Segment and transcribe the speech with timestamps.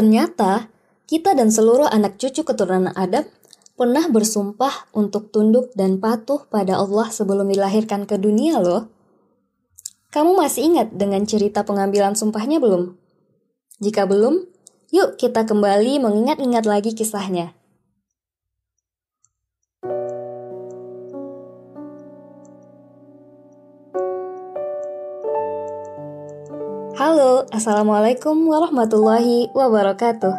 [0.00, 0.72] Ternyata,
[1.04, 3.28] kita dan seluruh anak cucu keturunan Adam
[3.76, 8.88] pernah bersumpah untuk tunduk dan patuh pada Allah sebelum dilahirkan ke dunia loh.
[10.08, 12.96] Kamu masih ingat dengan cerita pengambilan sumpahnya belum?
[13.84, 14.48] Jika belum,
[14.88, 17.52] yuk kita kembali mengingat-ingat lagi kisahnya.
[27.48, 30.36] Assalamualaikum warahmatullahi wabarakatuh.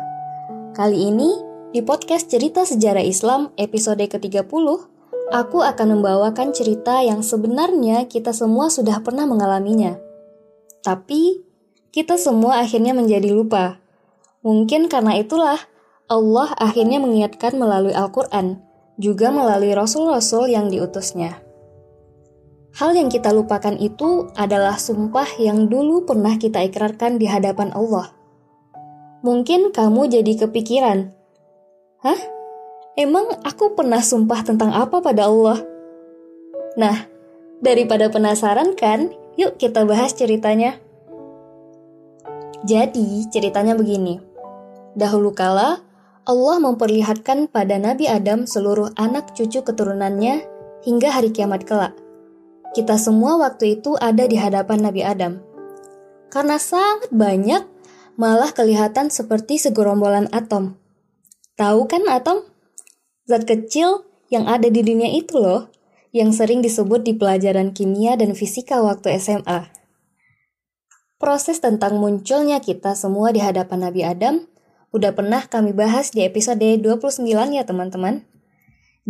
[0.78, 1.34] Kali ini,
[1.74, 4.66] di podcast Cerita Sejarah Islam episode ke-30,
[5.34, 9.98] aku akan membawakan cerita yang sebenarnya kita semua sudah pernah mengalaminya.
[10.86, 11.42] Tapi,
[11.90, 13.82] kita semua akhirnya menjadi lupa.
[14.46, 15.58] Mungkin karena itulah,
[16.06, 18.62] Allah akhirnya mengingatkan melalui Al-Quran,
[19.02, 21.42] juga melalui Rasul-Rasul yang diutusnya.
[22.72, 28.16] Hal yang kita lupakan itu adalah sumpah yang dulu pernah kita ikrarkan di hadapan Allah.
[29.22, 31.12] Mungkin kamu jadi kepikiran,
[32.00, 32.20] "Hah?
[32.96, 35.60] Emang aku pernah sumpah tentang apa pada Allah?"
[36.80, 37.12] Nah,
[37.60, 40.80] daripada penasaran kan, yuk kita bahas ceritanya.
[42.64, 44.24] Jadi, ceritanya begini.
[44.96, 45.84] Dahulu kala,
[46.24, 50.46] Allah memperlihatkan pada Nabi Adam seluruh anak cucu keturunannya
[50.86, 51.98] hingga hari kiamat kelak.
[52.72, 55.44] Kita semua waktu itu ada di hadapan Nabi Adam.
[56.32, 57.68] Karena sangat banyak,
[58.16, 60.80] malah kelihatan seperti segerombolan atom.
[61.60, 62.48] Tahu kan atom?
[63.28, 65.68] Zat kecil yang ada di dunia itu loh,
[66.16, 69.68] yang sering disebut di pelajaran kimia dan fisika waktu SMA.
[71.20, 74.36] Proses tentang munculnya kita semua di hadapan Nabi Adam
[74.96, 78.24] udah pernah kami bahas di episode 29 ya teman-teman.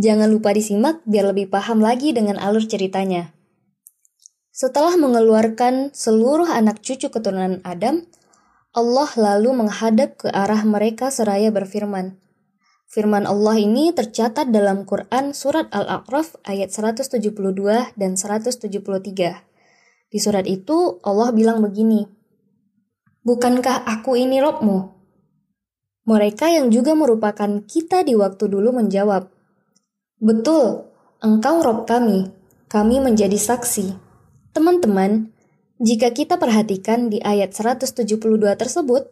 [0.01, 3.40] Jangan lupa disimak biar lebih paham lagi dengan alur ceritanya.
[4.51, 8.03] Setelah mengeluarkan seluruh anak cucu keturunan Adam,
[8.75, 12.19] Allah lalu menghadap ke arah mereka seraya berfirman.
[12.91, 18.51] Firman Allah ini tercatat dalam Quran Surat Al-A'raf ayat 172 dan 173.
[20.11, 22.03] Di surat itu Allah bilang begini,
[23.23, 24.91] Bukankah aku ini Robmu?
[26.03, 29.31] Mereka yang juga merupakan kita di waktu dulu menjawab,
[30.19, 30.91] Betul,
[31.23, 32.27] engkau Rob kami,
[32.67, 34.10] kami menjadi saksi.
[34.51, 35.31] Teman-teman,
[35.79, 38.03] jika kita perhatikan di ayat 172
[38.59, 39.07] tersebut,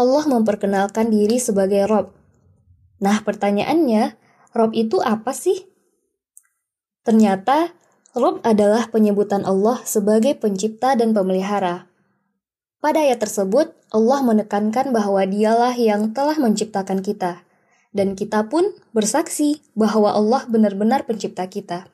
[0.00, 2.16] Allah memperkenalkan diri sebagai Rob.
[3.04, 4.16] Nah, pertanyaannya,
[4.56, 5.68] Rob itu apa sih?
[7.04, 7.76] Ternyata,
[8.16, 11.86] Rob adalah penyebutan Allah sebagai pencipta dan pemelihara.
[12.80, 17.44] Pada ayat tersebut, Allah menekankan bahwa dialah yang telah menciptakan kita.
[17.92, 21.92] Dan kita pun bersaksi bahwa Allah benar-benar pencipta kita.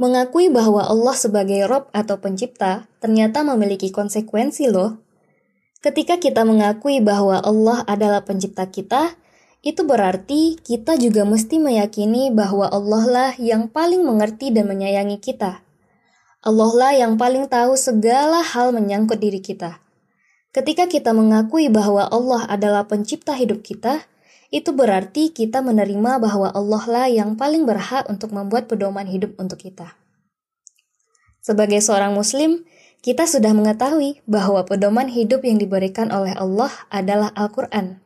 [0.00, 4.96] Mengakui bahwa Allah sebagai Rob atau pencipta ternyata memiliki konsekuensi loh.
[5.84, 9.18] Ketika kita mengakui bahwa Allah adalah pencipta kita,
[9.62, 15.62] itu berarti kita juga mesti meyakini bahwa Allah lah yang paling mengerti dan menyayangi kita.
[16.42, 19.78] Allah lah yang paling tahu segala hal menyangkut diri kita.
[20.50, 24.02] Ketika kita mengakui bahwa Allah adalah pencipta hidup kita,
[24.52, 29.64] itu berarti kita menerima bahwa Allah lah yang paling berhak untuk membuat pedoman hidup untuk
[29.64, 29.96] kita.
[31.40, 32.68] Sebagai seorang Muslim,
[33.00, 37.98] kita sudah mengetahui bahwa pedoman hidup yang diberikan oleh Allah adalah Al-Quran.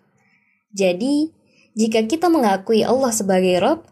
[0.73, 1.34] Jadi,
[1.77, 3.84] jika kita mengakui Allah sebagai Rob,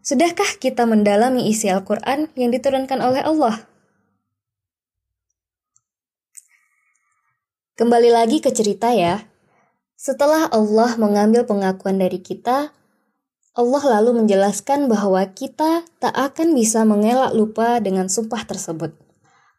[0.00, 3.68] sudahkah kita mendalami isi Al-Quran yang diturunkan oleh Allah?
[7.78, 9.22] Kembali lagi ke cerita ya.
[9.98, 12.70] Setelah Allah mengambil pengakuan dari kita,
[13.58, 18.94] Allah lalu menjelaskan bahwa kita tak akan bisa mengelak lupa dengan sumpah tersebut.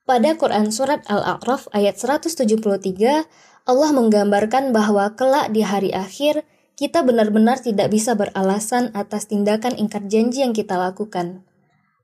[0.08, 3.28] Pada Quran Surat Al-A'raf ayat 173,
[3.68, 6.48] Allah menggambarkan bahwa kelak di hari akhir,
[6.80, 11.44] kita benar-benar tidak bisa beralasan atas tindakan ingkar janji yang kita lakukan.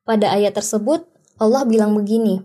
[0.04, 1.08] Pada ayat tersebut,
[1.40, 2.44] Allah bilang begini,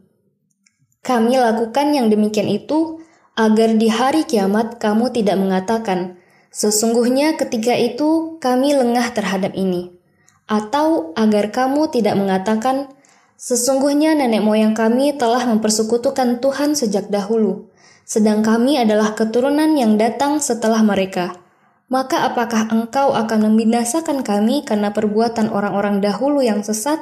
[1.02, 2.99] Kami lakukan yang demikian itu
[3.40, 6.20] agar di hari kiamat kamu tidak mengatakan,
[6.52, 9.96] sesungguhnya ketika itu kami lengah terhadap ini.
[10.44, 12.92] Atau agar kamu tidak mengatakan,
[13.40, 17.72] sesungguhnya nenek moyang kami telah mempersekutukan Tuhan sejak dahulu,
[18.04, 21.40] sedang kami adalah keturunan yang datang setelah mereka.
[21.88, 27.00] Maka apakah engkau akan membinasakan kami karena perbuatan orang-orang dahulu yang sesat?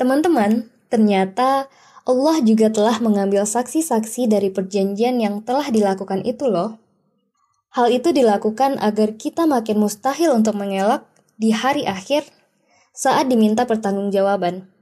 [0.00, 1.68] Teman-teman, ternyata
[2.08, 6.80] Allah juga telah mengambil saksi-saksi dari perjanjian yang telah dilakukan itu loh.
[7.76, 11.04] Hal itu dilakukan agar kita makin mustahil untuk mengelak
[11.36, 12.24] di hari akhir
[12.96, 14.72] saat diminta pertanggungjawaban.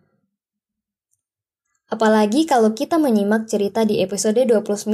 [1.91, 4.87] Apalagi kalau kita menyimak cerita di episode 29,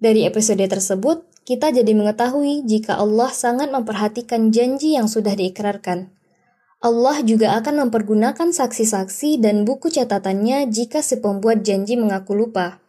[0.00, 6.08] Dari episode tersebut, kita jadi mengetahui jika Allah sangat memperhatikan janji yang sudah diikrarkan.
[6.80, 12.80] Allah juga akan mempergunakan saksi-saksi dan buku catatannya jika si pembuat janji mengaku lupa.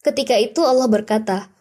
[0.00, 1.52] Ketika itu Allah berkata,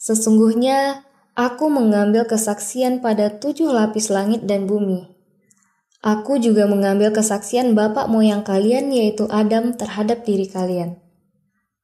[0.00, 1.04] Sesungguhnya
[1.36, 5.04] aku mengambil kesaksian pada tujuh lapis langit dan bumi.
[6.02, 10.98] Aku juga mengambil kesaksian bapak moyang kalian yaitu Adam terhadap diri kalian.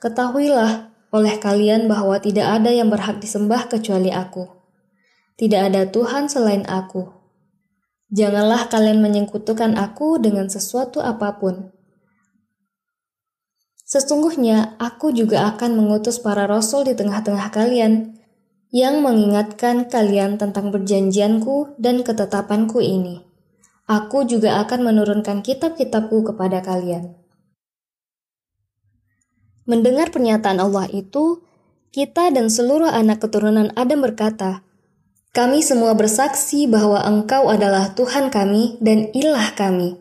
[0.03, 4.58] Ketahuilah oleh kalian bahwa tidak ada yang berhak disembah kecuali aku.
[5.39, 7.15] Tidak ada Tuhan selain aku.
[8.11, 11.71] Janganlah kalian menyekutukan aku dengan sesuatu apa pun.
[13.87, 18.19] Sesungguhnya aku juga akan mengutus para rasul di tengah-tengah kalian
[18.75, 23.25] yang mengingatkan kalian tentang perjanjianku dan ketetapanku ini.
[23.89, 27.17] Aku juga akan menurunkan kitab-kitabku kepada kalian.
[29.65, 31.41] Mendengar pernyataan Allah itu,
[31.89, 34.68] kita dan seluruh anak keturunan Adam berkata,
[35.37, 39.99] "Kami semua bersaksi bahwa Engkau adalah Tuhan kami dan Ilah kami.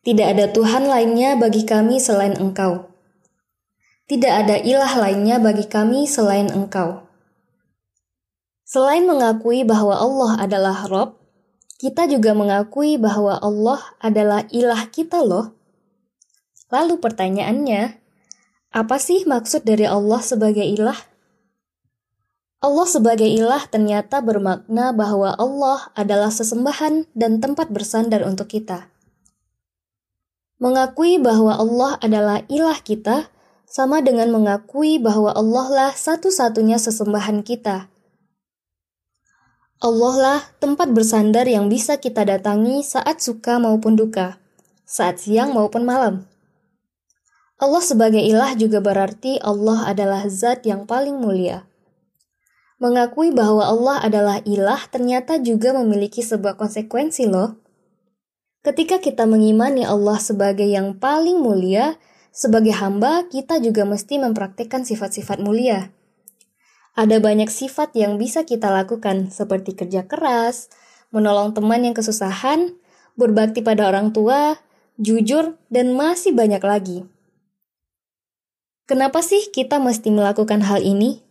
[0.00, 2.88] Tidak ada Tuhan lainnya bagi kami selain Engkau.
[4.08, 7.10] Tidak ada ilah lainnya bagi kami selain Engkau."
[8.70, 11.18] Selain mengakui bahwa Allah adalah Rob,
[11.82, 15.58] kita juga mengakui bahwa Allah adalah ilah kita loh.
[16.70, 17.98] Lalu pertanyaannya,
[18.70, 21.09] apa sih maksud dari Allah sebagai ilah?
[22.60, 28.92] Allah sebagai ilah ternyata bermakna bahwa Allah adalah sesembahan dan tempat bersandar untuk kita.
[30.60, 33.32] Mengakui bahwa Allah adalah ilah kita
[33.64, 37.88] sama dengan mengakui bahwa Allah lah satu-satunya sesembahan kita.
[39.80, 44.36] Allah lah tempat bersandar yang bisa kita datangi saat suka maupun duka,
[44.84, 46.28] saat siang maupun malam.
[47.56, 51.69] Allah sebagai ilah juga berarti Allah adalah zat yang paling mulia.
[52.80, 57.60] Mengakui bahwa Allah adalah ilah ternyata juga memiliki sebuah konsekuensi loh.
[58.64, 62.00] Ketika kita mengimani Allah sebagai yang paling mulia,
[62.32, 65.92] sebagai hamba kita juga mesti mempraktikkan sifat-sifat mulia.
[66.96, 70.72] Ada banyak sifat yang bisa kita lakukan seperti kerja keras,
[71.12, 72.80] menolong teman yang kesusahan,
[73.12, 74.56] berbakti pada orang tua,
[74.96, 76.98] jujur, dan masih banyak lagi.
[78.88, 81.29] Kenapa sih kita mesti melakukan hal ini?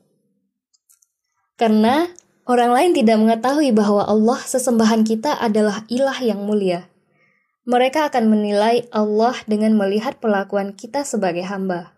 [1.59, 2.07] Karena
[2.47, 6.87] orang lain tidak mengetahui bahwa Allah sesembahan kita adalah ilah yang mulia.
[7.67, 11.91] Mereka akan menilai Allah dengan melihat perlakuan kita sebagai hamba.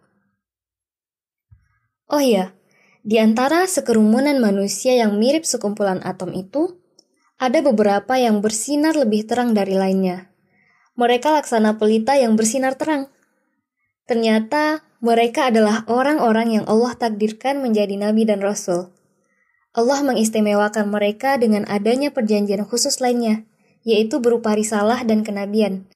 [2.10, 2.58] Oh iya,
[3.06, 6.82] di antara sekerumunan manusia yang mirip sekumpulan atom itu,
[7.42, 10.30] ada beberapa yang bersinar lebih terang dari lainnya.
[10.98, 13.10] Mereka laksana pelita yang bersinar terang.
[14.06, 18.94] Ternyata mereka adalah orang-orang yang Allah takdirkan menjadi nabi dan rasul.
[19.72, 23.48] Allah mengistimewakan mereka dengan adanya perjanjian khusus lainnya,
[23.88, 25.88] yaitu berupa risalah dan kenabian.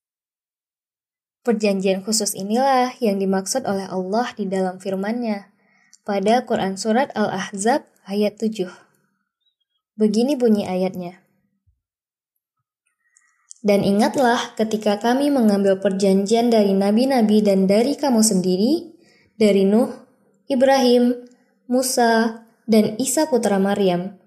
[1.43, 5.51] Perjanjian khusus inilah yang dimaksud oleh Allah di dalam firman-Nya
[6.07, 8.71] pada Quran Surat Al-Ahzab ayat 7.
[9.99, 11.25] Begini bunyi ayatnya.
[13.65, 18.93] Dan ingatlah ketika kami mengambil perjanjian dari nabi-nabi dan dari kamu sendiri,
[19.41, 19.89] dari Nuh,
[20.45, 21.25] Ibrahim,
[21.65, 24.17] Musa, dan Isa putra Maryam,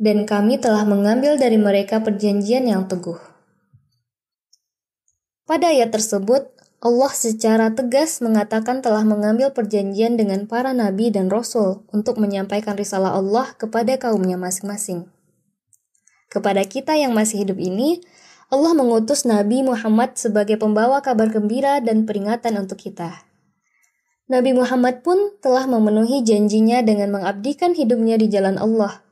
[0.00, 3.18] dan kami telah mengambil dari mereka perjanjian yang teguh.
[5.44, 6.46] Pada ayat tersebut,
[6.80, 13.12] Allah secara tegas mengatakan telah mengambil perjanjian dengan para nabi dan rasul untuk menyampaikan risalah
[13.12, 15.10] Allah kepada kaumnya masing-masing.
[16.32, 18.00] Kepada kita yang masih hidup ini,
[18.50, 23.29] Allah mengutus Nabi Muhammad sebagai pembawa kabar gembira dan peringatan untuk kita.
[24.30, 29.02] Nabi Muhammad pun telah memenuhi janjinya dengan mengabdikan hidupnya di jalan Allah.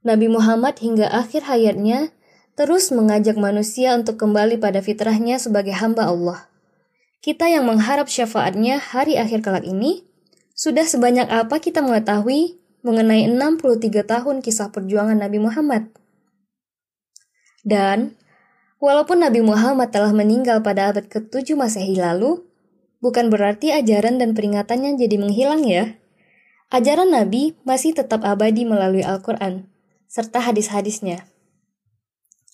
[0.00, 2.16] Nabi Muhammad hingga akhir hayatnya
[2.56, 6.48] terus mengajak manusia untuk kembali pada fitrahnya sebagai hamba Allah.
[7.20, 10.08] Kita yang mengharap syafaatnya hari akhir kelak ini,
[10.56, 15.92] sudah sebanyak apa kita mengetahui mengenai 63 tahun kisah perjuangan Nabi Muhammad?
[17.60, 18.16] Dan,
[18.80, 22.40] walaupun Nabi Muhammad telah meninggal pada abad ke-7 Masehi lalu,
[23.00, 25.96] bukan berarti ajaran dan peringatannya jadi menghilang ya.
[26.72, 29.70] Ajaran Nabi masih tetap abadi melalui Al-Quran,
[30.10, 31.28] serta hadis-hadisnya.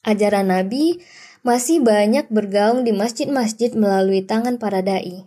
[0.04, 1.00] Ajaran Nabi
[1.42, 5.26] masih banyak bergaung di masjid-masjid melalui tangan para da'i.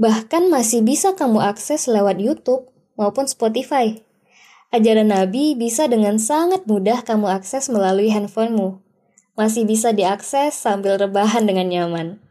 [0.00, 4.00] Bahkan masih bisa kamu akses lewat YouTube maupun Spotify.
[4.72, 8.80] Ajaran Nabi bisa dengan sangat mudah kamu akses melalui handphonemu.
[9.34, 12.22] Masih bisa diakses sambil rebahan dengan nyaman.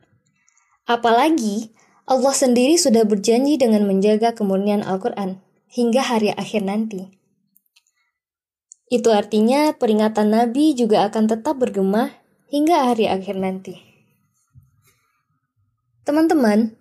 [0.89, 1.69] Apalagi
[2.09, 5.37] Allah sendiri sudah berjanji dengan menjaga kemurnian Al-Quran
[5.69, 7.13] hingga hari akhir nanti.
[8.89, 12.09] Itu artinya peringatan Nabi juga akan tetap bergema
[12.49, 13.77] hingga hari akhir nanti.
[16.01, 16.73] Teman-teman,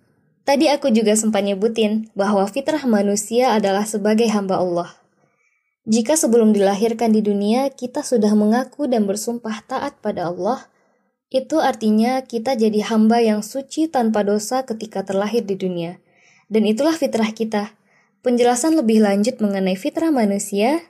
[0.49, 4.89] tadi aku juga sempat nyebutin bahwa fitrah manusia adalah sebagai hamba Allah.
[5.85, 10.65] Jika sebelum dilahirkan di dunia kita sudah mengaku dan bersumpah taat pada Allah,
[11.29, 16.01] itu artinya kita jadi hamba yang suci tanpa dosa ketika terlahir di dunia.
[16.49, 17.77] Dan itulah fitrah kita.
[18.25, 20.81] Penjelasan lebih lanjut mengenai fitrah manusia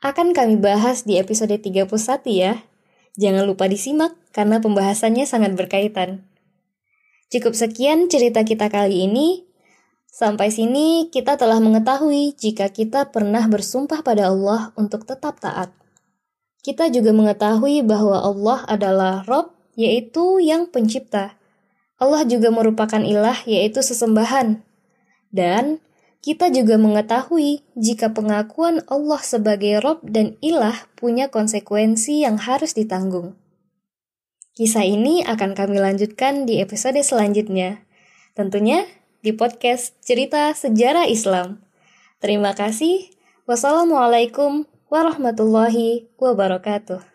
[0.00, 1.84] akan kami bahas di episode 31
[2.32, 2.64] ya.
[3.20, 6.24] Jangan lupa disimak karena pembahasannya sangat berkaitan.
[7.28, 9.44] Cukup sekian cerita kita kali ini.
[10.08, 15.70] Sampai sini kita telah mengetahui jika kita pernah bersumpah pada Allah untuk tetap taat.
[16.60, 21.40] Kita juga mengetahui bahwa Allah adalah Rob, yaitu yang pencipta.
[21.96, 24.60] Allah juga merupakan ilah, yaitu sesembahan.
[25.32, 25.80] Dan
[26.20, 33.40] kita juga mengetahui jika pengakuan Allah sebagai Rob dan Ilah punya konsekuensi yang harus ditanggung.
[34.52, 37.80] Kisah ini akan kami lanjutkan di episode selanjutnya.
[38.36, 38.84] Tentunya
[39.24, 41.64] di podcast Cerita Sejarah Islam.
[42.20, 43.08] Terima kasih.
[43.48, 47.09] Wassalamualaikum warahmatullahi wabarakatuh.